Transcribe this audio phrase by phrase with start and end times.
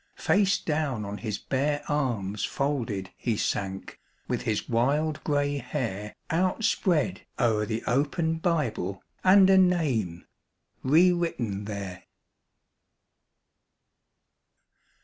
[0.17, 7.21] Face down on his bare arms folded he sank with his wild grey hair Outspread
[7.39, 10.25] o'er the open Bible and a name
[10.81, 12.05] re written there.